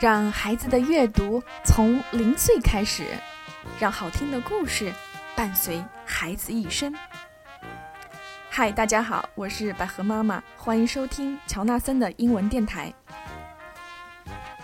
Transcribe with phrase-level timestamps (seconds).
[0.00, 3.04] 让孩子的阅读从零岁开始，
[3.78, 4.90] 让好听的故事
[5.36, 6.94] 伴随孩子一生。
[8.48, 12.90] 嗨，大家好，我是百合妈妈，欢迎收听乔纳森的英文电台。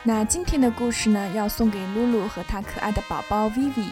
[0.03, 3.91] 那今天的故事呢，要送给露露和她可爱的宝宝 Vivi。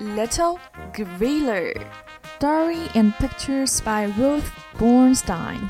[0.00, 0.58] Little
[0.94, 1.74] Gorilla.
[2.38, 4.48] Story and pictures by Ruth
[4.78, 5.68] Bornstein.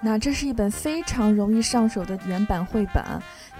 [0.00, 3.04] 那这是一本非常容易上手的原版绘本，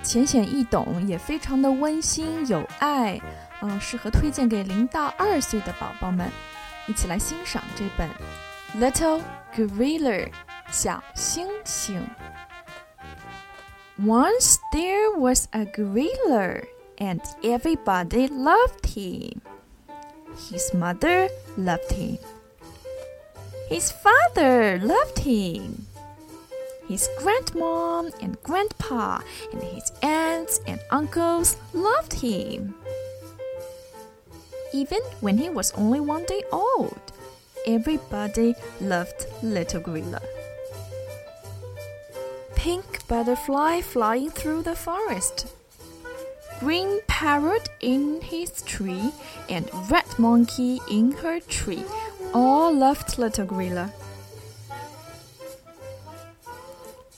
[0.03, 3.17] 浅显易懂，也非常的温馨有爱，
[3.61, 6.29] 啊、呃，适合推荐给零到二岁的宝宝们。
[6.89, 8.09] 一起来欣赏这本
[8.81, 9.20] 《Little
[9.55, 10.27] Gorilla》
[10.70, 12.01] 小猩猩。
[14.01, 16.62] Once there was a gorilla
[16.98, 19.41] and everybody loved him.
[20.51, 22.19] His mother loved him.
[23.69, 25.86] His father loved him.
[26.89, 29.20] His grandmom and grandpa
[29.53, 32.75] and his aunts and uncles loved him.
[34.73, 37.01] Even when he was only one day old,
[37.67, 40.23] everybody loved Little Gorilla.
[42.55, 45.47] Pink butterfly flying through the forest.
[46.61, 49.12] Green parrot in his tree
[49.48, 51.84] and red monkey in her tree
[52.34, 53.92] all loved Little Gorilla.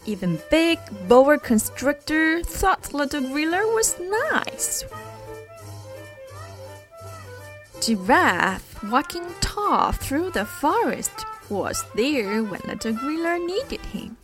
[0.04, 4.84] Even big boa constrictor thought Little Gorilla was nice.
[7.80, 14.18] Giraffe walking tall through the forest was there when Little Gorilla needed him.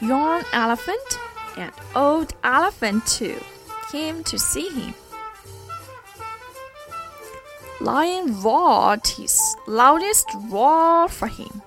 [0.00, 1.18] Young elephant
[1.56, 3.40] and old elephant too
[3.90, 4.94] came to see him.
[7.80, 11.62] Lion roared his loudest roar for him.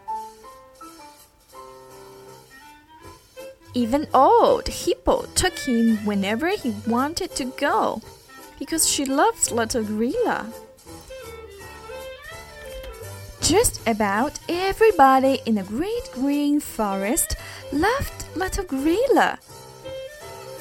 [3.73, 8.01] Even old Hippo took him whenever he wanted to go,
[8.57, 10.47] because she loves little gorilla.
[13.41, 17.35] Just about everybody in the great green forest
[17.73, 19.37] loved little gorilla.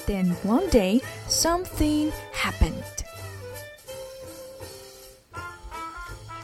[0.06, 2.84] Then one day something happened.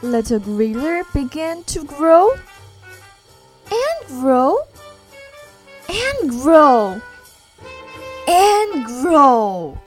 [0.01, 2.31] Little gorilla began to grow
[3.71, 4.57] and grow
[5.87, 7.01] and grow
[8.27, 9.77] and grow.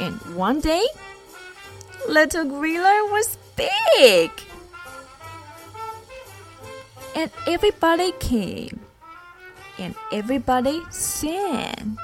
[0.00, 0.86] And one day,
[2.08, 4.30] little gorilla was big.
[7.16, 8.87] And everybody came.
[9.78, 11.96] And everybody sang.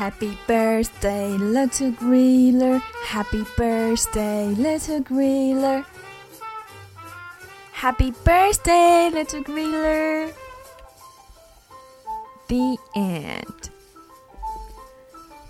[0.00, 2.78] Happy birthday, little gorilla.
[3.04, 5.84] Happy birthday, little gorilla.
[7.72, 10.32] Happy birthday, little gorilla.
[12.48, 13.59] The end.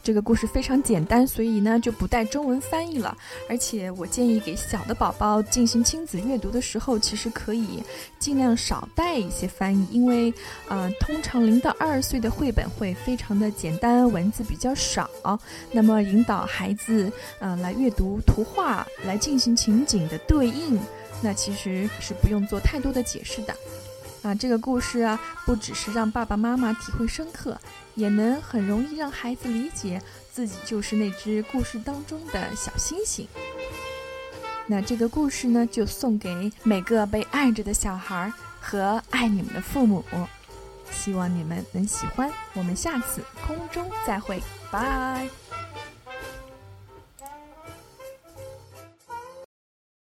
[0.03, 3.16] 这个故事非常简单，所以呢就不带中文翻译了。
[3.49, 7.83] 而且我建议给小的宝宝进行亲子阅读的时候，其实可以
[8.19, 10.33] 尽量少带一些翻译，因为
[10.69, 15.09] 呃，通常零到二岁的绘本会非常的简单，文字比较少。
[15.71, 20.81] 那么引导孩子嗯来阅读图画，来进行情景的对应，
[21.22, 23.55] 那其实是不用做太多的解释的。
[24.22, 27.58] 啊，这个故事啊，不只是让爸爸妈妈体会深刻，
[27.94, 30.00] 也能很容易让孩子理解
[30.31, 33.26] 自己就是那只故事当中的小星星。
[34.66, 40.04] 那这个故事呢，就送给每个被爱着的小孩和爱你们的父母，
[40.92, 42.30] 希望你们能喜欢。
[42.53, 45.28] 我们下次空中再会，拜。